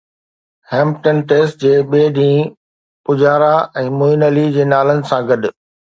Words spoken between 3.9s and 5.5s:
معين علي جي نالن سان گڏ